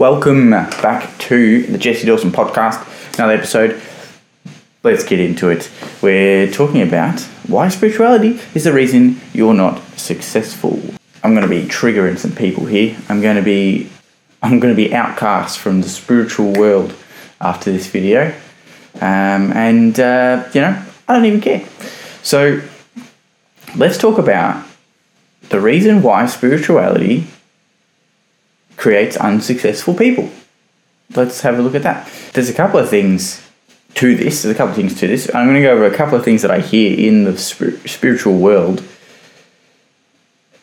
[0.00, 3.18] Welcome back to the Jesse Dawson podcast.
[3.18, 3.82] Another episode.
[4.82, 5.70] Let's get into it.
[6.00, 10.80] We're talking about why spirituality is the reason you're not successful.
[11.22, 12.96] I'm going to be triggering some people here.
[13.10, 13.90] I'm going to be
[14.42, 16.94] I'm going to be outcast from the spiritual world
[17.38, 18.34] after this video,
[19.02, 21.68] um, and uh, you know I don't even care.
[22.22, 22.62] So
[23.76, 24.66] let's talk about
[25.50, 27.26] the reason why spirituality
[28.80, 30.30] creates unsuccessful people.
[31.14, 32.10] Let's have a look at that.
[32.32, 33.46] There's a couple of things
[33.94, 34.42] to this.
[34.42, 35.32] There's a couple of things to this.
[35.34, 38.38] I'm going to go over a couple of things that I hear in the spiritual
[38.38, 38.82] world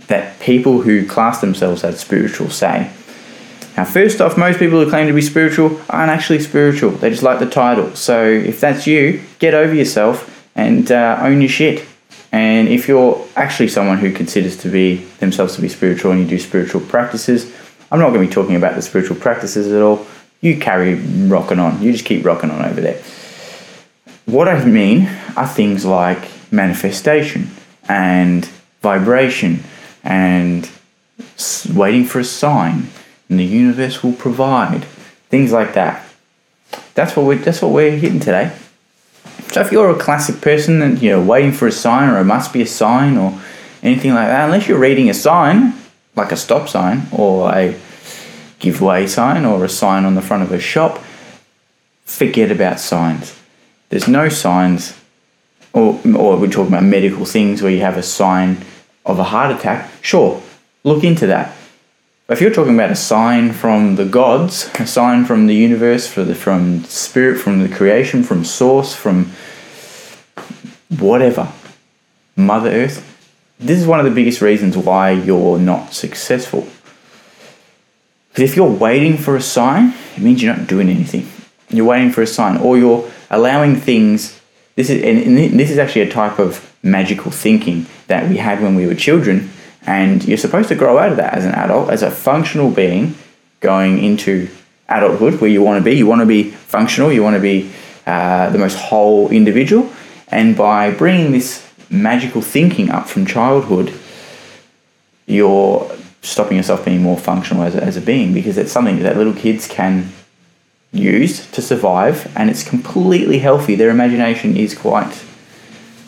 [0.07, 2.91] that people who class themselves as spiritual say.
[3.75, 6.91] Now, first off, most people who claim to be spiritual aren't actually spiritual.
[6.91, 7.95] They just like the title.
[7.95, 11.85] So, if that's you, get over yourself and uh, own your shit.
[12.31, 16.27] And if you're actually someone who considers to be themselves to be spiritual and you
[16.27, 17.53] do spiritual practices,
[17.91, 20.05] I'm not going to be talking about the spiritual practices at all.
[20.41, 21.81] You carry rocking on.
[21.81, 23.01] You just keep rocking on over there.
[24.25, 27.49] What I mean are things like manifestation
[27.87, 28.45] and
[28.81, 29.63] vibration
[30.03, 30.69] and
[31.73, 32.87] waiting for a sign
[33.29, 34.85] and the universe will provide
[35.29, 36.03] things like that.
[36.93, 38.55] That's what we're that's what we're hitting today.
[39.51, 42.25] So if you're a classic person and you know waiting for a sign or it
[42.25, 43.39] must be a sign or
[43.83, 45.73] anything like that, unless you're reading a sign
[46.17, 47.79] like a stop sign or a
[48.59, 50.99] giveaway sign or a sign on the front of a shop,
[52.05, 53.39] forget about signs.
[53.89, 54.99] There's no signs,
[55.73, 58.57] or, or we're talking about medical things where you have a sign
[59.05, 59.89] of a heart attack.
[60.01, 60.41] Sure,
[60.83, 61.55] look into that.
[62.25, 66.13] But if you're talking about a sign from the gods, a sign from the universe,
[66.13, 69.31] the, from spirit, from the creation, from source, from
[70.89, 71.53] whatever,
[72.35, 73.16] Mother Earth,
[73.59, 76.67] this is one of the biggest reasons why you're not successful.
[78.29, 81.27] Because if you're waiting for a sign, it means you're not doing anything.
[81.69, 84.39] You're waiting for a sign, or you're allowing things.
[84.75, 88.75] This is and this is actually a type of magical thinking that we had when
[88.75, 89.49] we were children,
[89.85, 93.15] and you're supposed to grow out of that as an adult, as a functional being,
[93.59, 94.49] going into
[94.87, 95.97] adulthood where you want to be.
[95.97, 97.11] You want to be functional.
[97.11, 97.71] You want to be
[98.05, 99.91] uh, the most whole individual,
[100.27, 103.93] and by bringing this magical thinking up from childhood,
[105.25, 109.17] you're stopping yourself being more functional as a, as a being because it's something that
[109.17, 110.11] little kids can
[110.91, 113.75] use to survive and it's completely healthy.
[113.75, 115.23] Their imagination is quite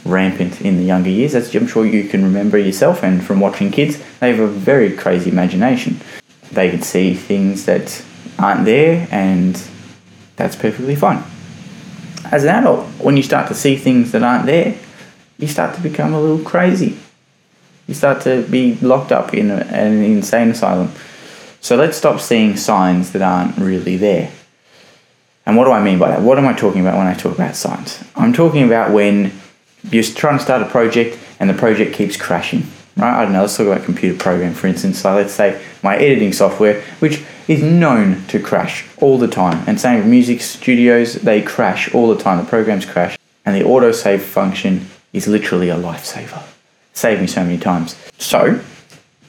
[0.05, 3.71] rampant in the younger years, as I'm sure you can remember yourself and from watching
[3.71, 5.99] kids, they have a very crazy imagination.
[6.51, 8.03] They can see things that
[8.37, 9.61] aren't there and
[10.35, 11.23] that's perfectly fine.
[12.31, 14.75] As an adult, when you start to see things that aren't there,
[15.39, 16.99] you start to become a little crazy.
[17.87, 20.91] You start to be locked up in an insane asylum.
[21.61, 24.31] So let's stop seeing signs that aren't really there.
[25.45, 26.21] And what do I mean by that?
[26.21, 28.03] What am I talking about when I talk about signs?
[28.15, 29.31] I'm talking about when
[29.89, 32.63] you're trying to start a project and the project keeps crashing.
[32.97, 33.21] Right?
[33.21, 34.99] I don't know, let's talk about computer program for instance.
[35.01, 39.63] So let's say my editing software, which is known to crash all the time.
[39.67, 42.37] And same with music studios, they crash all the time.
[42.37, 43.17] The programs crash.
[43.45, 46.43] And the autosave function is literally a lifesaver.
[46.93, 47.95] Saved me so many times.
[48.17, 48.61] So,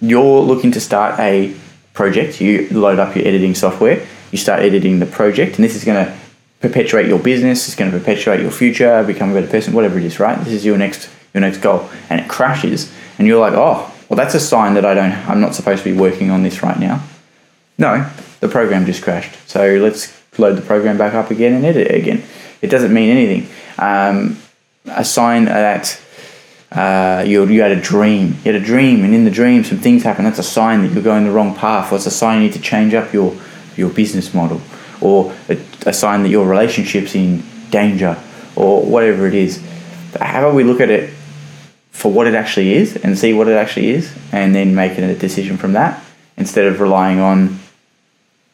[0.01, 1.55] you're looking to start a
[1.93, 5.85] project, you load up your editing software, you start editing the project, and this is
[5.85, 6.17] going to
[6.61, 10.05] perpetuate your business, it's going to perpetuate your future, become a better person, whatever it
[10.05, 10.39] is, right?
[10.39, 14.17] This is your next your next goal, and it crashes, and you're like, oh, well,
[14.17, 16.79] that's a sign that I don't, I'm not supposed to be working on this right
[16.79, 17.03] now.
[17.79, 18.11] No,
[18.41, 19.37] the program just crashed.
[19.49, 22.25] So let's load the program back up again and edit it again.
[22.61, 23.49] It doesn't mean anything.
[23.79, 24.39] Um,
[24.87, 26.01] a sign that
[26.73, 28.37] uh, you, you had a dream.
[28.45, 30.25] You had a dream, and in the dream, some things happen.
[30.25, 32.55] That's a sign that you're going the wrong path, or it's a sign you need
[32.55, 33.37] to change up your,
[33.77, 34.61] your business model,
[35.01, 38.17] or a, a sign that your relationship's in danger,
[38.57, 39.63] or whatever it is.
[40.21, 41.12] How about we look at it
[41.91, 45.15] for what it actually is and see what it actually is, and then making a
[45.15, 46.03] decision from that
[46.37, 47.59] instead of relying on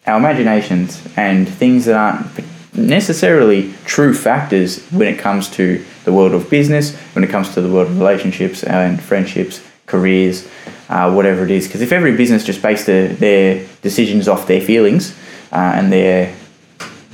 [0.06, 6.32] our imaginations and things that aren't necessarily true factors when it comes to the world
[6.32, 10.48] of business, when it comes to the world of relationships and friendships, careers,
[10.88, 11.66] uh, whatever it is.
[11.66, 15.16] Because if every business just based their, their decisions off their feelings
[15.52, 16.34] uh, and their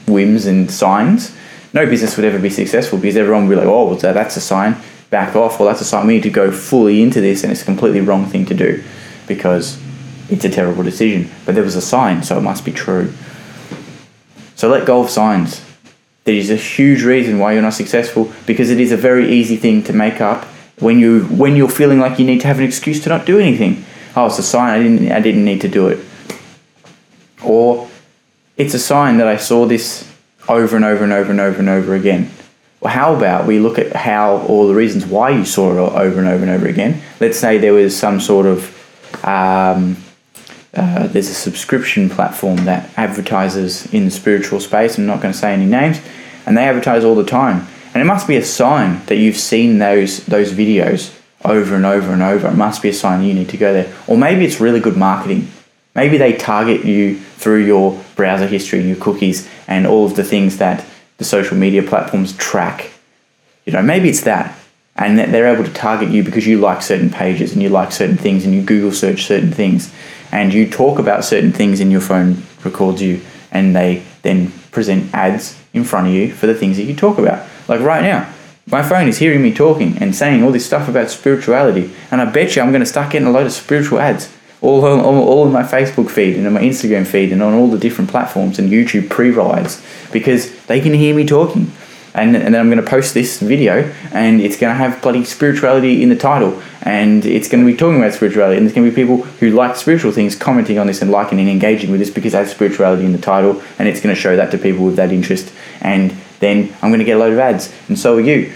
[0.06, 1.36] whims and signs,
[1.72, 4.40] no business would ever be successful because everyone would be like, oh, well, that's a
[4.40, 4.76] sign,
[5.10, 7.62] back off, Well, that's a sign we need to go fully into this, and it's
[7.62, 8.82] a completely wrong thing to do
[9.26, 9.80] because
[10.28, 11.30] it's a terrible decision.
[11.46, 13.12] But there was a sign, so it must be true.
[14.62, 15.60] So let go of signs.
[16.22, 19.56] That is a huge reason why you're not successful because it is a very easy
[19.56, 20.44] thing to make up
[20.78, 23.40] when you when you're feeling like you need to have an excuse to not do
[23.40, 23.84] anything.
[24.14, 25.98] Oh, it's a sign I didn't I didn't need to do it.
[27.42, 27.88] Or
[28.56, 30.08] it's a sign that I saw this
[30.48, 32.30] over and over and over and over and over again.
[32.78, 36.20] Well, how about we look at how or the reasons why you saw it over
[36.20, 37.02] and over and over again?
[37.18, 39.96] Let's say there was some sort of um,
[40.74, 44.96] uh, there's a subscription platform that advertises in the spiritual space.
[44.96, 46.00] I'm not going to say any names,
[46.46, 47.66] and they advertise all the time.
[47.92, 52.12] And it must be a sign that you've seen those those videos over and over
[52.12, 52.48] and over.
[52.48, 53.94] It must be a sign you need to go there.
[54.06, 55.48] Or maybe it's really good marketing.
[55.94, 60.56] Maybe they target you through your browser history, your cookies, and all of the things
[60.56, 60.86] that
[61.18, 62.90] the social media platforms track.
[63.66, 64.58] You know, maybe it's that.
[64.96, 67.92] And that they're able to target you because you like certain pages and you like
[67.92, 69.92] certain things and you Google search certain things
[70.32, 73.20] and you talk about certain things and your phone records you
[73.52, 77.18] and they then present ads in front of you for the things that you talk
[77.18, 77.46] about.
[77.68, 78.32] Like right now,
[78.66, 82.24] my phone is hearing me talking and saying all this stuff about spirituality, and I
[82.24, 84.32] bet you I'm going to start getting a load of spiritual ads
[84.62, 87.68] all on all, all in my Facebook feed and my Instagram feed and on all
[87.68, 91.70] the different platforms and YouTube pre-rides because they can hear me talking
[92.14, 95.24] and, and then I'm going to post this video, and it's going to have bloody
[95.24, 98.88] spirituality in the title, and it's going to be talking about spirituality, and there's going
[98.88, 102.00] to be people who like spiritual things commenting on this and liking and engaging with
[102.00, 104.58] this because it has spirituality in the title, and it's going to show that to
[104.58, 107.98] people with that interest, and then I'm going to get a load of ads, and
[107.98, 108.52] so are you.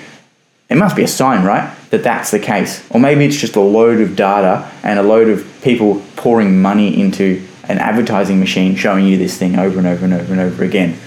[0.68, 2.84] It must be a sign, right, that that's the case.
[2.90, 7.00] Or maybe it's just a load of data and a load of people pouring money
[7.00, 10.64] into an advertising machine showing you this thing over and over and over and over
[10.64, 10.98] again.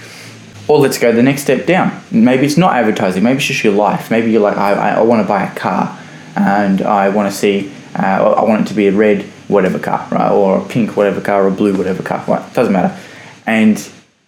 [0.68, 2.00] Or let's go the next step down.
[2.10, 3.24] Maybe it's not advertising.
[3.24, 4.10] Maybe it's just your life.
[4.10, 5.98] Maybe you're like, I, I, I want to buy a car,
[6.36, 10.06] and I want to see, uh, I want it to be a red whatever car,
[10.12, 12.24] right, or a pink whatever car, or a blue whatever car.
[12.28, 12.96] Right, doesn't matter.
[13.46, 13.76] And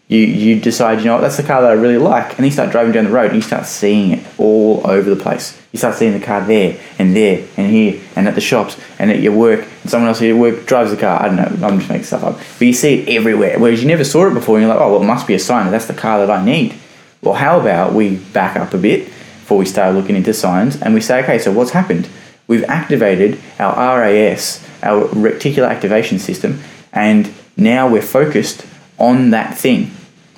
[0.08, 2.52] you you decide, you know what, that's the car that I really like, and you
[2.52, 5.58] start driving down the road and you start seeing it all over the place.
[5.72, 9.10] You start seeing the car there and there and here and at the shops and
[9.10, 11.22] at your work and someone else at your work drives the car.
[11.22, 12.36] I don't know, I'm just making stuff up.
[12.58, 14.92] But you see it everywhere, whereas you never saw it before and you're like, oh,
[14.92, 16.74] well, it must be a sign that that's the car that I need.
[17.22, 20.92] Well, how about we back up a bit before we start looking into signs and
[20.92, 22.08] we say, okay, so what's happened?
[22.48, 26.60] We've activated our RAS, our reticular activation system,
[26.92, 28.66] and now we're focused
[28.98, 29.90] on that thing.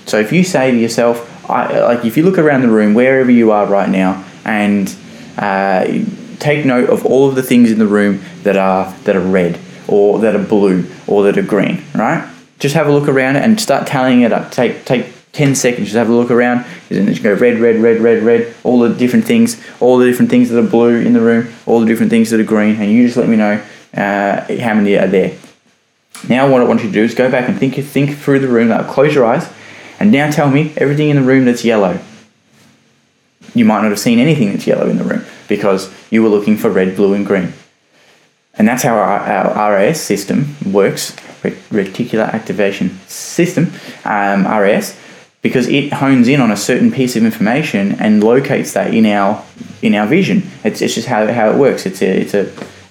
[0.06, 3.30] So if you say to yourself, I, like if you look around the room, wherever
[3.30, 4.94] you are right now, and
[5.38, 5.84] uh,
[6.38, 9.58] take note of all of the things in the room that are that are red
[9.88, 12.30] or that are blue or that are green, right?
[12.58, 14.50] Just have a look around and start tallying it up.
[14.50, 18.00] Take take 10 seconds, just have a look around, and just go red, red, red,
[18.00, 21.20] red, red, all the different things, all the different things that are blue in the
[21.20, 23.60] room, all the different things that are green, and you just let me know
[23.94, 25.36] uh, how many are there.
[26.28, 28.48] Now, what I want you to do is go back and think think through the
[28.48, 28.68] room.
[28.68, 29.50] Now, close your eyes,
[30.00, 32.00] and now tell me everything in the room that's yellow
[33.54, 36.56] you might not have seen anything that's yellow in the room because you were looking
[36.56, 37.52] for red, blue, and green.
[38.56, 41.12] And that's how our, our RAS system works,
[41.42, 43.72] reticular activation system,
[44.04, 44.98] um, RAS,
[45.42, 49.44] because it hones in on a certain piece of information and locates that in our
[49.82, 50.42] in our vision.
[50.62, 51.84] It's, it's just how, how it works.
[51.84, 52.44] It's a it's a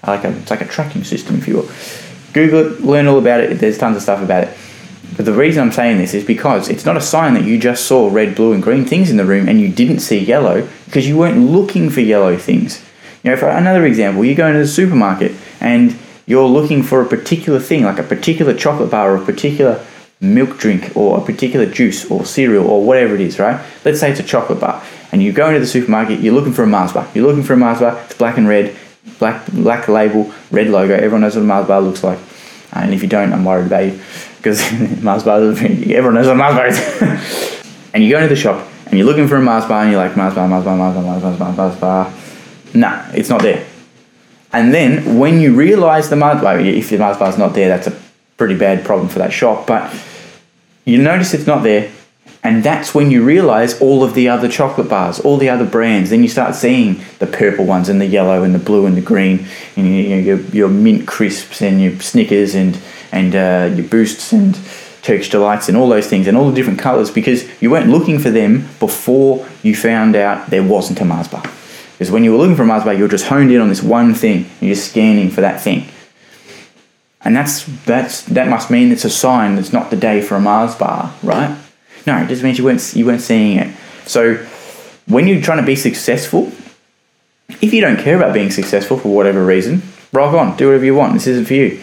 [0.06, 1.70] like a it's like a tracking system, if you will.
[2.33, 3.59] Google it, learn all about it.
[3.59, 4.57] There's tons of stuff about it.
[5.15, 7.85] But the reason I'm saying this is because it's not a sign that you just
[7.85, 11.07] saw red, blue, and green things in the room and you didn't see yellow because
[11.07, 12.83] you weren't looking for yellow things.
[13.24, 15.95] You know, for another example, you go into the supermarket and
[16.25, 19.86] you're looking for a particular thing, like a particular chocolate bar or a particular
[20.19, 23.63] milk drink or a particular juice or cereal or whatever it is, right?
[23.86, 26.63] Let's say it's a chocolate bar and you go into the supermarket, you're looking for
[26.63, 27.08] a Mars bar.
[27.13, 28.75] You're looking for a Mars bar, it's black and red,
[29.24, 30.94] black black label, red logo.
[30.94, 32.20] Everyone knows what a Mars bar looks like.
[32.74, 34.00] And if you don't, I'm worried about you
[34.38, 34.60] because
[35.01, 37.63] Mars bars, everyone knows what a Mars bar is.
[37.94, 40.03] and you go into the shop and you're looking for a Mars bar and you're
[40.06, 42.13] like, Mars bar, Mars bar, Mars bar, Mars bar, Mars bar, Mars bar.
[42.74, 43.65] Nah, it's not there.
[44.51, 47.70] And then when you realise the Mars bar, if the Mars bar is not there,
[47.70, 47.98] that's a
[48.36, 49.65] pretty bad problem for that shop.
[49.65, 49.94] But
[50.84, 51.89] you notice it's not there,
[52.43, 56.09] and that's when you realize all of the other chocolate bars, all the other brands.
[56.09, 59.01] Then you start seeing the purple ones and the yellow and the blue and the
[59.01, 59.47] green,
[59.77, 62.79] and you know, your, your mint crisps and your Snickers and
[63.12, 64.59] and uh, your boosts and
[65.03, 68.19] Turkish delights and all those things and all the different colors because you weren't looking
[68.19, 71.43] for them before you found out there wasn't a Mars bar.
[71.93, 73.69] Because when you were looking for a Mars bar, you were just honed in on
[73.69, 74.50] this one thing.
[74.59, 75.88] You're scanning for that thing.
[77.21, 80.41] And that's that's that must mean it's a sign that's not the day for a
[80.41, 81.57] Mars bar, right?
[82.05, 83.75] No, it just means you weren't you weren't seeing it.
[84.05, 84.36] So
[85.07, 86.51] when you're trying to be successful,
[87.62, 89.81] if you don't care about being successful for whatever reason,
[90.12, 91.13] rock on, do whatever you want.
[91.13, 91.81] This isn't for you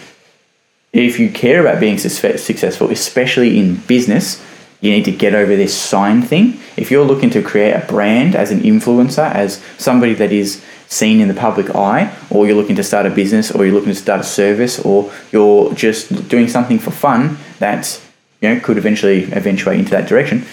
[0.93, 4.45] if you care about being successful, especially in business,
[4.81, 6.59] you need to get over this sign thing.
[6.77, 11.21] If you're looking to create a brand as an influencer, as somebody that is seen
[11.21, 13.99] in the public eye, or you're looking to start a business, or you're looking to
[13.99, 18.05] start a service, or you're just doing something for fun that's
[18.41, 20.47] you know could eventually eventuate into that direction.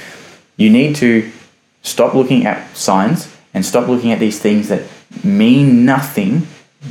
[0.58, 1.32] You need to
[1.84, 4.84] stop looking at signs and stop looking at these things that
[5.24, 6.48] mean nothing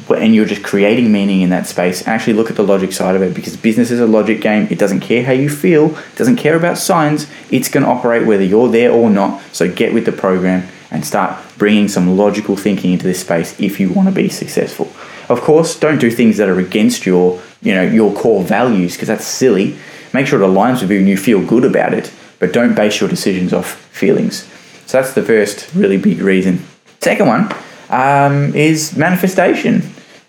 [0.09, 3.23] and you're just creating meaning in that space actually look at the logic side of
[3.23, 4.67] it because business is a logic game.
[4.71, 5.97] It doesn't care how you feel.
[6.17, 7.26] Doesn't care about signs.
[7.50, 9.41] It's going to operate whether you're there or not.
[9.53, 13.81] So get with the program and start bringing some logical thinking into this space if
[13.81, 14.93] you want to be successful.
[15.29, 19.09] Of course don't do things that are against your you know your core values because
[19.09, 19.76] that's silly
[20.13, 23.01] make sure it aligns with you and you feel good about it but don't base
[23.01, 24.49] your decisions off feelings
[24.87, 26.63] so that's the first really big reason
[27.01, 27.53] second one
[27.91, 29.83] um, is manifestation.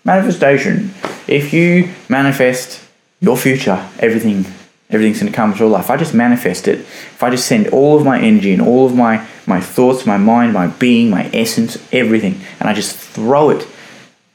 [0.04, 0.94] Manifestation.
[1.26, 2.82] If you manifest
[3.20, 4.46] your future, everything
[4.90, 5.90] everything's going to come to your life.
[5.90, 8.94] I just manifest it, if I just send all of my energy and all of
[8.96, 13.68] my, my thoughts, my mind, my being, my essence, everything, and I just throw it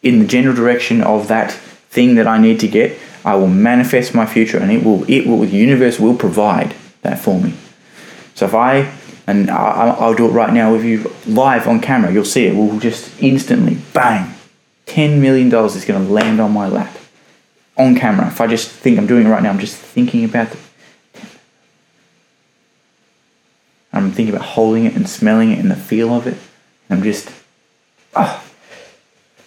[0.04, 4.13] in the general direction of that thing that I need to get, I will manifest
[4.13, 7.53] my future and it will, it will, the universe will provide that for me.
[8.36, 8.92] So if I
[9.25, 12.12] and I'll, I'll do it right now with you live on camera.
[12.12, 12.56] You'll see it.
[12.56, 14.34] We'll just instantly, bang,
[14.88, 16.98] $10 million is going to land on my lap
[17.77, 18.27] on camera.
[18.27, 20.58] If I just think I'm doing it right now, I'm just thinking about the.
[23.94, 26.38] I'm thinking about holding it and smelling it and the feel of it.
[26.89, 27.32] I'm just.
[28.15, 28.44] Oh.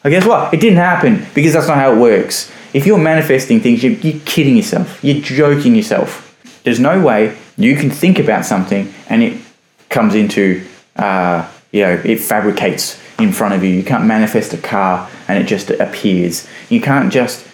[0.07, 0.55] But guess what?
[0.55, 2.49] It didn't happen because that's not how it works.
[2.73, 5.03] If you're manifesting things, you're, you're kidding yourself.
[5.03, 6.39] You're joking yourself.
[6.63, 9.43] There's no way you can think about something and it
[9.89, 13.71] comes into, uh, you know, it fabricates in front of you.
[13.71, 16.47] You can't manifest a car and it just appears.
[16.69, 17.45] You can't just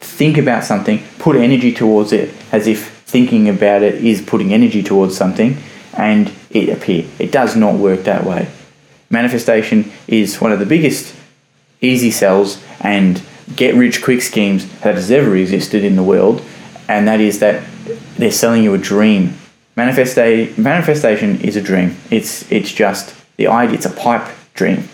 [0.00, 4.82] think about something, put energy towards it as if thinking about it is putting energy
[4.82, 5.56] towards something
[5.94, 7.06] and it appear.
[7.18, 8.50] It does not work that way.
[9.08, 11.16] Manifestation is one of the biggest
[11.80, 13.22] easy sells and
[13.54, 16.42] get rich quick schemes that has ever existed in the world,
[16.88, 17.64] and that is that
[18.16, 19.36] they're selling you a dream
[19.76, 21.96] Manifesta- manifestation is a dream.
[22.10, 23.76] It's it's just the idea.
[23.76, 24.88] It's a pipe dream.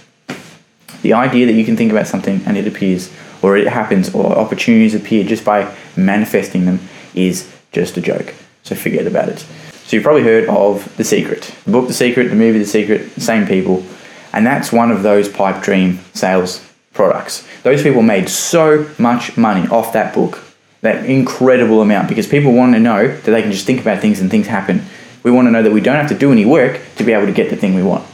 [1.03, 3.09] The idea that you can think about something and it appears,
[3.43, 6.81] or it happens, or opportunities appear just by manifesting them
[7.15, 8.35] is just a joke.
[8.65, 9.39] So forget about it.
[9.85, 13.11] So you've probably heard of The Secret, the book The Secret, the movie The Secret,
[13.21, 13.85] same people,
[14.33, 16.61] and that's one of those pipe dream sales
[17.03, 17.47] products.
[17.63, 20.43] Those people made so much money off that book
[20.83, 24.21] that incredible amount because people want to know that they can just think about things
[24.21, 24.85] and things happen.
[25.23, 27.27] We want to know that we don't have to do any work to be able
[27.27, 28.05] to get the thing we want.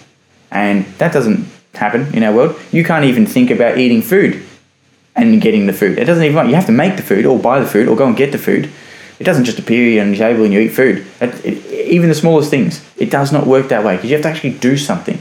[0.51, 2.61] And that doesn't happen in our world.
[2.71, 4.43] You can't even think about eating food
[5.17, 5.99] and getting the food.
[5.99, 8.07] It doesn't even, you have to make the food or buy the food or go
[8.07, 8.71] and get the food.
[9.19, 11.07] It doesn't just appear on your table and you eat food.
[11.21, 14.23] It, it, even the smallest things, it does not work that way because you have
[14.25, 15.18] to actually do something.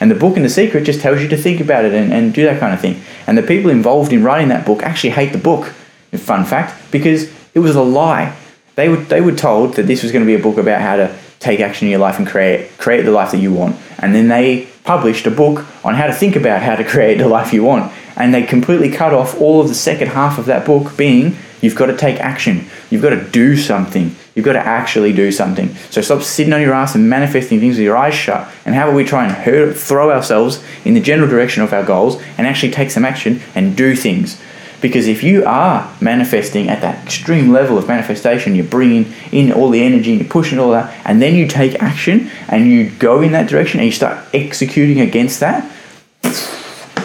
[0.00, 2.34] And the book and the secret just tells you to think about it and, and
[2.34, 3.02] do that kind of thing.
[3.26, 5.72] And the people involved in writing that book actually hate the book
[6.18, 8.36] Fun fact, because it was a lie.
[8.74, 10.96] They were they were told that this was going to be a book about how
[10.96, 13.76] to take action in your life and create create the life that you want.
[13.98, 17.28] And then they published a book on how to think about how to create the
[17.28, 17.92] life you want.
[18.16, 21.74] And they completely cut off all of the second half of that book being you've
[21.74, 22.66] got to take action.
[22.90, 24.14] You've got to do something.
[24.34, 25.74] You've got to actually do something.
[25.90, 28.50] So stop sitting on your ass and manifesting things with your eyes shut.
[28.64, 31.84] And how about we try and hurt, throw ourselves in the general direction of our
[31.84, 34.40] goals and actually take some action and do things.
[34.82, 39.70] Because if you are manifesting at that extreme level of manifestation, you're bringing in all
[39.70, 43.22] the energy and you're pushing all that, and then you take action and you go
[43.22, 45.72] in that direction and you start executing against that,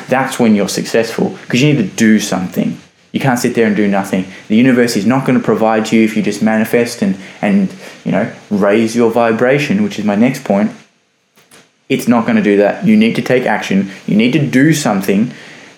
[0.09, 2.77] that's when you're successful because you need to do something.
[3.11, 4.25] You can't sit there and do nothing.
[4.47, 7.73] The universe is not going to provide to you if you just manifest and, and
[8.05, 10.71] you know raise your vibration, which is my next point.
[11.89, 12.85] It's not going to do that.
[12.85, 13.91] You need to take action.
[14.07, 15.33] You need to do something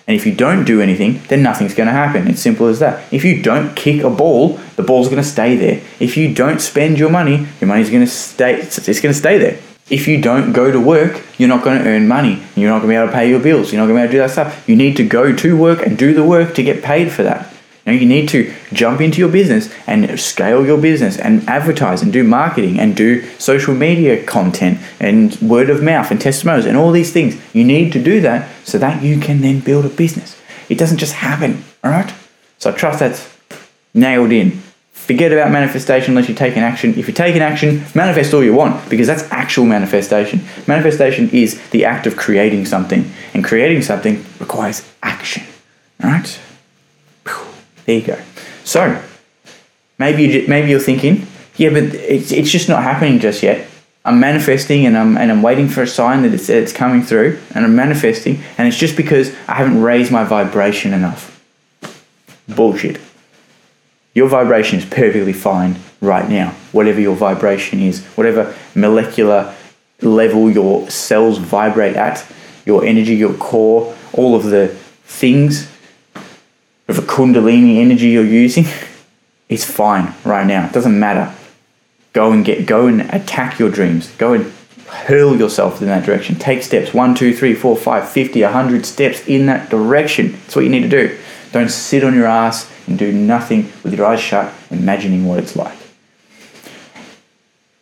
[0.06, 2.28] and if you don't do anything, then nothing's going to happen.
[2.28, 3.10] It's simple as that.
[3.10, 5.80] If you don't kick a ball, the ball's going to stay there.
[5.98, 8.60] If you don't spend your money, your money's going to stay.
[8.60, 9.58] It's going to stay there.
[9.90, 12.42] If you don't go to work, you're not going to earn money.
[12.56, 13.70] You're not going to be able to pay your bills.
[13.70, 14.68] You're not going to be able to do that stuff.
[14.68, 17.54] You need to go to work and do the work to get paid for that.
[17.86, 22.10] Now you need to jump into your business and scale your business and advertise and
[22.12, 26.92] do marketing and do social media content and word of mouth and testimonials and all
[26.92, 27.38] these things.
[27.54, 30.40] You need to do that so that you can then build a business.
[30.70, 32.12] It doesn't just happen, all right?
[32.58, 33.28] So I trust that's
[33.92, 34.62] nailed in.
[35.04, 36.98] Forget about manifestation unless you're taking action.
[36.98, 40.40] If you're taking action, manifest all you want because that's actual manifestation.
[40.66, 45.42] Manifestation is the act of creating something, and creating something requires action,
[46.02, 46.40] all right?
[47.84, 48.18] There you go.
[48.64, 48.98] So
[49.98, 53.68] maybe you, maybe you're thinking, yeah, but it's, it's just not happening just yet.
[54.06, 57.38] I'm manifesting and I'm and I'm waiting for a sign that it's, it's coming through
[57.54, 61.30] and I'm manifesting and it's just because I haven't raised my vibration enough.
[62.48, 63.00] Bullshit.
[64.14, 69.54] Your vibration is perfectly fine right now, whatever your vibration is, whatever molecular
[70.00, 72.24] level your cells vibrate at,
[72.64, 74.68] your energy, your core, all of the
[75.04, 75.68] things
[76.86, 78.64] of a kundalini energy you're using,
[79.48, 80.66] is fine right now.
[80.66, 81.34] It doesn't matter.
[82.12, 84.10] Go and get go and attack your dreams.
[84.16, 84.52] Go and
[84.88, 86.36] hurl yourself in that direction.
[86.36, 86.94] Take steps.
[86.94, 90.32] One, two, three, four, five, fifty, a hundred steps in that direction.
[90.32, 91.18] That's what you need to do.
[91.50, 95.56] Don't sit on your ass and do nothing with your eyes shut, imagining what it's
[95.56, 95.78] like.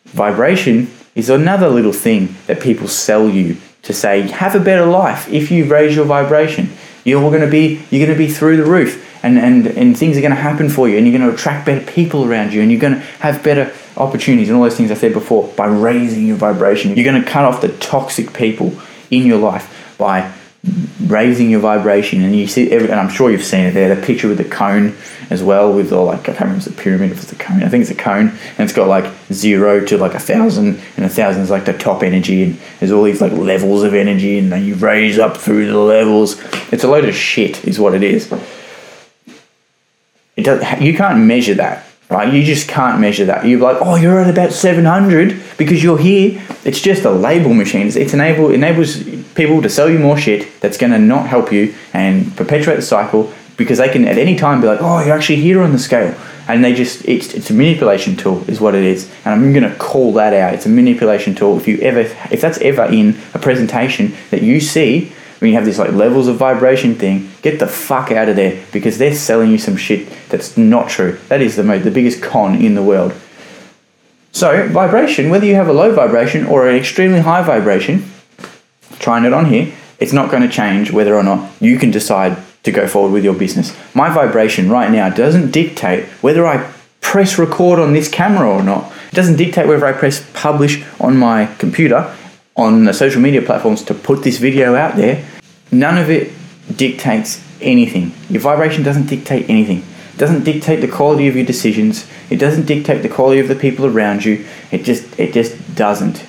[0.05, 5.31] Vibration is another little thing that people sell you to say have a better life
[5.31, 6.69] if you raise your vibration.
[7.03, 10.17] You're going to be you're going to be through the roof and, and, and things
[10.17, 12.61] are going to happen for you and you're going to attract better people around you
[12.61, 15.67] and you're going to have better opportunities and all those things I said before by
[15.67, 16.95] raising your vibration.
[16.95, 18.73] You're going to cut off the toxic people
[19.09, 20.31] in your life by
[21.01, 24.01] raising your vibration and you see every, and I'm sure you've seen it there the
[24.01, 24.95] picture with the cone
[25.29, 27.35] as well with all like I can't remember if it's a pyramid if it's a
[27.35, 30.79] cone I think it's a cone and it's got like zero to like a thousand
[30.95, 33.93] and a thousand is like the top energy and there's all these like levels of
[33.93, 36.41] energy and then you raise up through the levels
[36.71, 38.31] it's a load of shit is what it is
[40.37, 42.31] it does, you can't measure that right?
[42.31, 43.45] You just can't measure that.
[43.45, 46.39] You're like, oh, you're at about 700 because you're here.
[46.63, 47.87] It's just a label machine.
[47.87, 49.01] It's, it's enable enables
[49.35, 52.81] people to sell you more shit that's going to not help you and perpetuate the
[52.81, 55.79] cycle because they can at any time be like, oh, you're actually here on the
[55.79, 56.15] scale.
[56.47, 59.09] And they just, it's, it's a manipulation tool, is what it is.
[59.23, 60.53] And I'm going to call that out.
[60.53, 61.57] It's a manipulation tool.
[61.57, 65.65] If you ever, if that's ever in a presentation that you see, when you have
[65.65, 69.51] this like levels of vibration thing, get the fuck out of there because they're selling
[69.51, 71.19] you some shit that's not true.
[71.27, 73.13] That is the the biggest con in the world.
[74.31, 78.09] So vibration, whether you have a low vibration or an extremely high vibration,
[79.03, 82.37] trying it on here, it's not going to change whether or not you can decide
[82.63, 83.75] to go forward with your business.
[83.93, 88.91] My vibration right now doesn't dictate whether I press record on this camera or not.
[89.11, 92.15] It doesn't dictate whether I press publish on my computer
[92.55, 95.25] on the social media platforms to put this video out there.
[95.71, 96.31] None of it
[96.75, 98.13] dictates anything.
[98.29, 99.83] Your vibration doesn't dictate anything.
[100.13, 102.07] It doesn't dictate the quality of your decisions.
[102.29, 104.45] It doesn't dictate the quality of the people around you.
[104.71, 106.23] It just it just doesn't.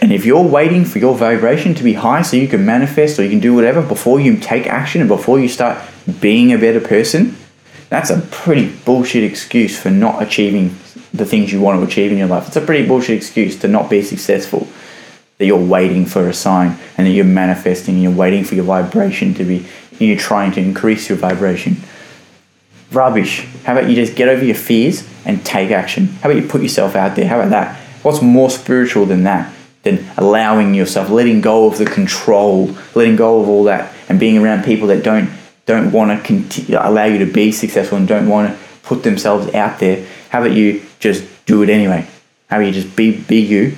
[0.00, 3.24] And if you're waiting for your vibration to be high so you can manifest or
[3.24, 5.82] you can do whatever before you take action and before you start
[6.20, 7.36] being a better person,
[7.88, 10.76] that's a pretty bullshit excuse for not achieving
[11.12, 12.46] the things you want to achieve in your life.
[12.46, 14.68] It's a pretty bullshit excuse to not be successful
[15.38, 18.64] that you're waiting for a sign and that you're manifesting and you're waiting for your
[18.64, 19.66] vibration to be,
[19.98, 21.76] you're trying to increase your vibration.
[22.92, 23.46] Rubbish.
[23.64, 26.06] How about you just get over your fears and take action?
[26.06, 27.26] How about you put yourself out there?
[27.26, 27.76] How about that?
[28.02, 29.52] What's more spiritual than that?
[29.84, 34.36] Than allowing yourself, letting go of the control, letting go of all that, and being
[34.36, 35.30] around people that don't
[35.66, 39.54] don't want to continue, allow you to be successful and don't want to put themselves
[39.54, 40.04] out there.
[40.30, 42.06] How about you just do it anyway?
[42.48, 43.76] How about you just be be you,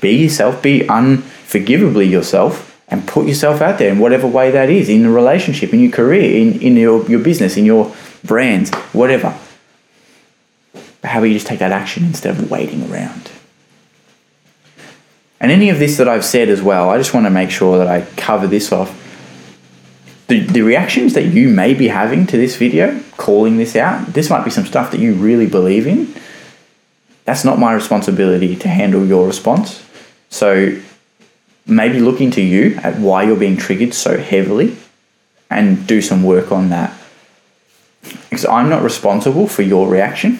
[0.00, 4.88] be yourself, be unforgivably yourself, and put yourself out there in whatever way that is
[4.88, 9.36] in a relationship, in your career, in, in your, your business, in your brands, whatever.
[10.72, 13.30] But how about you just take that action instead of waiting around?
[15.40, 17.78] And any of this that I've said as well, I just want to make sure
[17.78, 19.02] that I cover this off.
[20.28, 24.30] The, the reactions that you may be having to this video, calling this out, this
[24.30, 26.14] might be some stuff that you really believe in
[27.26, 29.84] that's not my responsibility to handle your response.
[30.30, 30.80] So
[31.66, 34.76] maybe look into you at why you're being triggered so heavily
[35.50, 36.96] and do some work on that.
[38.30, 40.38] Because I'm not responsible for your reaction.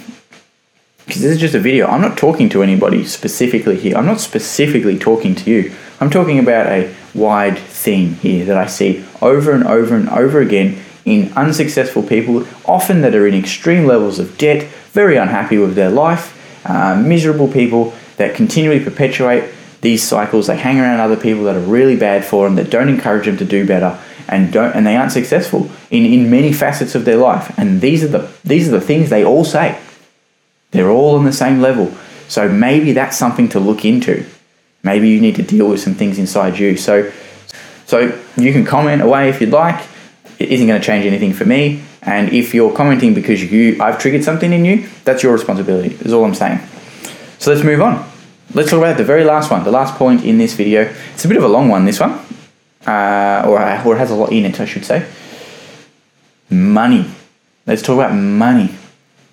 [1.06, 1.86] Because this is just a video.
[1.86, 3.96] I'm not talking to anybody specifically here.
[3.96, 5.72] I'm not specifically talking to you.
[6.00, 10.40] I'm talking about a wide theme here that I see over and over and over
[10.40, 15.76] again in unsuccessful people, often that are in extreme levels of debt, very unhappy with
[15.76, 16.36] their life,
[16.68, 19.48] uh, miserable people that continually perpetuate
[19.82, 20.48] these cycles.
[20.48, 23.36] They hang around other people that are really bad for them, that don't encourage them
[23.36, 23.96] to do better,
[24.28, 27.56] and don't and they aren't successful in, in many facets of their life.
[27.56, 29.78] And these are the these are the things they all say.
[30.70, 31.92] They're all on the same level.
[32.28, 34.24] So maybe that's something to look into.
[34.82, 36.76] Maybe you need to deal with some things inside you.
[36.76, 37.12] So
[37.86, 39.86] so you can comment away if you'd like.
[40.38, 41.82] It isn't going to change anything for me.
[42.02, 45.96] And if you're commenting because you I've triggered something in you, that's your responsibility.
[46.00, 46.60] Is all I'm saying.
[47.38, 48.08] So let's move on.
[48.54, 50.92] Let's talk about the very last one, the last point in this video.
[51.14, 52.12] It's a bit of a long one, this one,
[52.86, 55.06] uh, or or it has a lot in it, I should say.
[56.48, 57.10] Money.
[57.66, 58.74] Let's talk about money.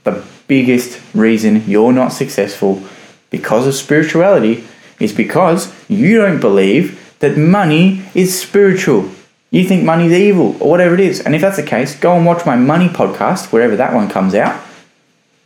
[0.04, 2.82] The biggest reason you're not successful
[3.30, 4.64] because of spirituality
[5.00, 9.10] is because you don't believe that money is spiritual
[9.54, 11.22] you think money's evil or whatever it is.
[11.22, 14.34] And if that's the case, go and watch my money podcast, wherever that one comes
[14.34, 14.60] out,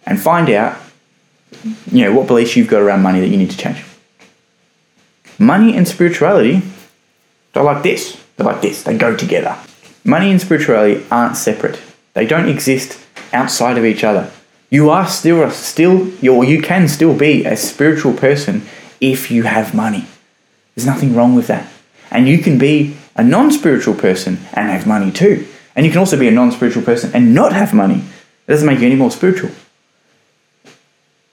[0.05, 0.77] and find out
[1.91, 3.83] you know, what beliefs you've got around money that you need to change.
[5.37, 6.61] Money and spirituality,
[7.51, 8.17] they're like this.
[8.37, 8.81] They're like this.
[8.81, 9.57] They go together.
[10.05, 11.77] Money and spirituality aren't separate.
[12.13, 14.31] They don't exist outside of each other.
[14.69, 18.63] You are still still you you can still be a spiritual person
[18.99, 20.05] if you have money.
[20.75, 21.67] There's nothing wrong with that.
[22.11, 25.47] And you can be a non-spiritual person and have money too.
[25.75, 28.03] And you can also be a non-spiritual person and not have money.
[28.47, 29.51] It doesn't make you any more spiritual.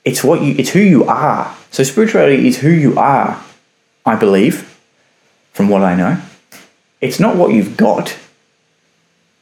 [0.05, 1.55] It's what you it's who you are.
[1.71, 3.43] So spirituality is who you are,
[4.07, 4.79] I believe,
[5.53, 6.21] from what I know.
[7.01, 8.17] It's not what you've got.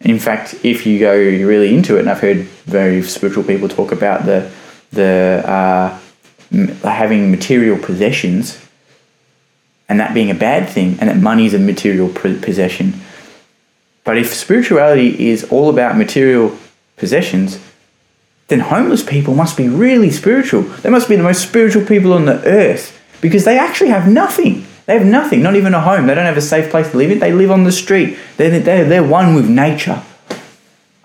[0.03, 3.93] In fact, if you go really into it, and I've heard very spiritual people talk
[3.93, 4.51] about the
[4.91, 5.99] the uh,
[6.83, 8.59] having material possessions
[9.89, 12.95] and that being a bad thing, and that money is a material possession.
[14.05, 16.57] But if spirituality is all about material
[16.97, 17.59] possessions,
[18.49, 20.63] then homeless people must be really spiritual.
[20.63, 24.67] They must be the most spiritual people on the earth because they actually have nothing.
[24.87, 26.07] They have nothing, not even a home.
[26.07, 27.19] They don't have a safe place to live in.
[27.21, 28.19] They live on the street.
[28.37, 30.03] They're, they're, they're one with nature,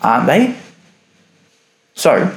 [0.01, 0.55] aren't they?
[1.93, 2.35] So,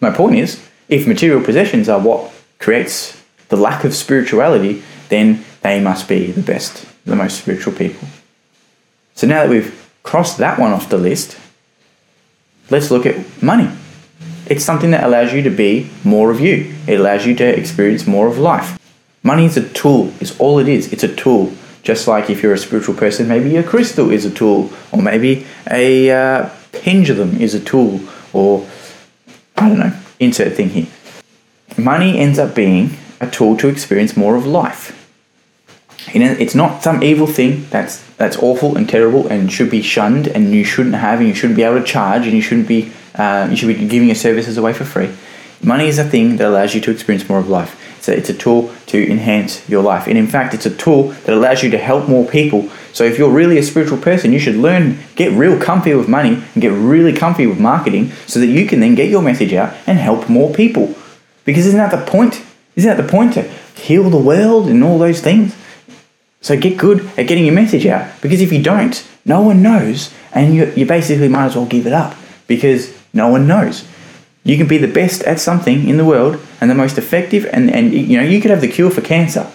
[0.00, 5.80] my point is if material possessions are what creates the lack of spirituality, then they
[5.80, 8.08] must be the best, the most spiritual people.
[9.14, 11.38] So now that we've crossed that one off the list,
[12.70, 13.70] let's look at money.
[14.46, 16.74] It's something that allows you to be more of you.
[16.86, 18.79] It allows you to experience more of life.
[19.22, 20.92] Money is a tool, it's all it is.
[20.92, 21.52] It's a tool.
[21.82, 25.46] Just like if you're a spiritual person, maybe a crystal is a tool, or maybe
[25.70, 28.00] a uh, pendulum is a tool,
[28.32, 28.66] or
[29.56, 30.86] I don't know, insert thing here.
[31.76, 34.96] Money ends up being a tool to experience more of life.
[36.12, 40.52] It's not some evil thing that's that's awful and terrible and should be shunned and
[40.52, 43.48] you shouldn't have and you shouldn't be able to charge and you shouldn't be uh,
[43.50, 45.10] you should be giving your services away for free.
[45.62, 47.76] Money is a thing that allows you to experience more of life.
[48.08, 50.06] A, it's a tool to enhance your life.
[50.06, 52.68] And in fact, it's a tool that allows you to help more people.
[52.92, 56.42] So if you're really a spiritual person, you should learn, get real comfy with money
[56.54, 59.74] and get really comfy with marketing so that you can then get your message out
[59.86, 60.94] and help more people.
[61.44, 62.42] Because isn't that the point?
[62.76, 63.42] Isn't that the point to
[63.74, 65.54] heal the world and all those things?
[66.40, 68.20] So get good at getting your message out.
[68.22, 71.86] Because if you don't, no one knows and you, you basically might as well give
[71.86, 73.86] it up because no one knows.
[74.42, 77.70] You can be the best at something in the world and the most effective, and,
[77.70, 79.50] and you know, you could have the cure for cancer.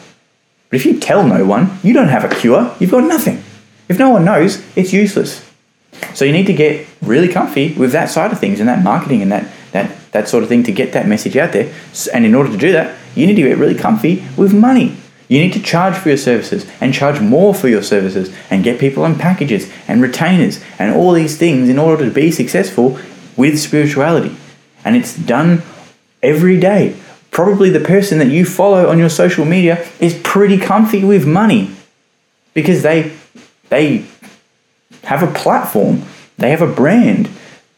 [0.69, 3.43] But if you tell no one, you don't have a cure, you've got nothing.
[3.89, 5.43] If no one knows, it's useless.
[6.13, 9.21] So you need to get really comfy with that side of things and that marketing
[9.21, 11.73] and that, that, that sort of thing to get that message out there.
[12.13, 14.97] And in order to do that, you need to get really comfy with money.
[15.27, 18.79] You need to charge for your services and charge more for your services and get
[18.79, 22.99] people on packages and retainers and all these things in order to be successful
[23.35, 24.35] with spirituality
[24.85, 25.63] and it's done
[26.21, 26.95] every day.
[27.31, 31.71] Probably the person that you follow on your social media is pretty comfy with money
[32.53, 33.11] because they
[33.69, 34.05] they
[35.03, 36.03] have a platform,
[36.37, 37.29] they have a brand.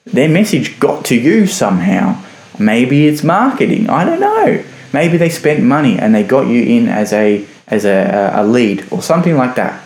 [0.06, 2.22] Their message got to you somehow.
[2.60, 3.90] Maybe it's marketing.
[3.90, 4.64] I don't know.
[4.94, 8.86] Maybe they spent money and they got you in as a as a, a lead
[8.92, 9.84] or something like that.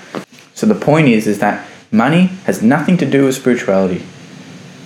[0.54, 4.04] So the point is is that money has nothing to do with spirituality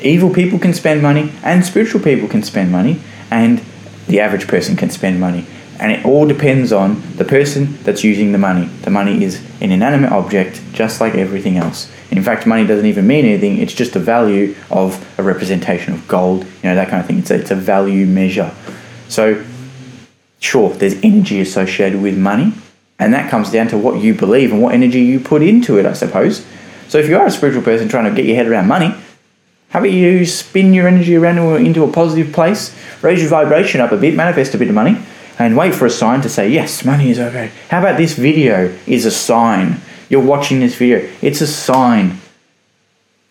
[0.02, 3.00] evil people can spend money and spiritual people can spend money
[3.32, 3.64] and
[4.08, 5.46] the average person can spend money.
[5.80, 8.66] And it all depends on the person that's using the money.
[8.84, 11.92] The money is an inanimate object just like everything else.
[12.12, 13.58] In fact money doesn't even mean anything.
[13.58, 17.20] It's just a value of a representation of gold you know that kind of thing.
[17.20, 18.54] It's a, it's a value measure.
[19.10, 19.44] So
[20.40, 22.54] sure there's energy associated with money
[23.00, 25.86] and that comes down to what you believe and what energy you put into it
[25.86, 26.46] i suppose.
[26.88, 28.96] So if you are a spiritual person trying to get your head around money
[29.76, 33.92] how about you spin your energy around into a positive place, raise your vibration up
[33.92, 34.98] a bit, manifest a bit of money,
[35.38, 37.52] and wait for a sign to say, yes, money is okay.
[37.70, 39.82] How about this video is a sign?
[40.08, 42.22] You're watching this video, it's a sign.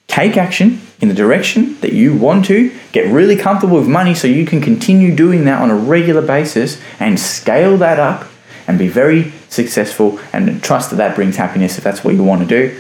[0.07, 4.29] Take action in the direction that you want to, get really comfortable with money so
[4.29, 8.29] you can continue doing that on a regular basis and scale that up
[8.67, 12.47] and be very successful and trust that that brings happiness if that's what you want
[12.47, 12.79] to do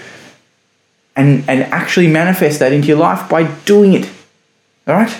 [1.16, 4.11] and, and actually manifest that into your life by doing it.
[4.87, 5.16] All right?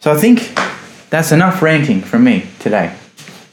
[0.00, 0.54] So I think
[1.10, 2.94] that's enough ranting from me today.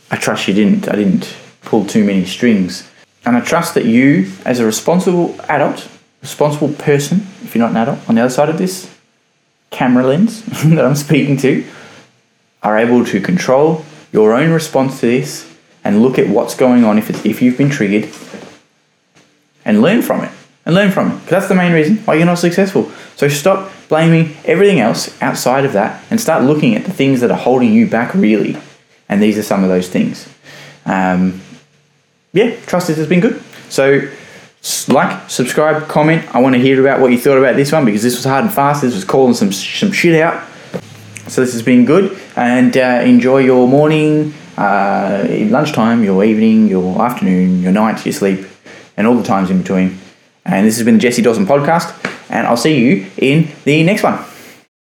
[0.10, 0.88] I trust you didn't.
[0.88, 2.90] I didn't pull too many strings.
[3.26, 5.90] And I trust that you, as a responsible adult,
[6.22, 8.94] responsible person, if you're not an adult, on the other side of this
[9.70, 11.66] camera lens that I'm speaking to,
[12.64, 15.54] are able to control your own response to this
[15.84, 18.10] and look at what's going on if, if you've been triggered
[19.66, 20.32] and learn from it
[20.68, 21.16] and learn from it.
[21.16, 22.92] Because that's the main reason why you're not successful.
[23.16, 27.32] So stop blaming everything else outside of that and start looking at the things that
[27.32, 28.58] are holding you back really
[29.08, 30.28] And these are some of those things.
[30.86, 31.42] Um,
[32.34, 33.42] yeah, trust this has been good.
[33.70, 34.10] So,
[34.90, 36.36] like, subscribe, comment.
[36.36, 38.44] I want to hear about what you thought about this one because this was hard
[38.44, 38.82] and fast.
[38.82, 40.46] This was calling some some shit out.
[41.30, 47.02] So this has been good, and uh, enjoy your morning, uh, lunchtime, your evening, your
[47.02, 48.46] afternoon, your night, your sleep,
[48.98, 49.98] and all the times in between.
[50.48, 51.94] And this has been the Jesse Dawson podcast,
[52.30, 54.18] and I'll see you in the next one.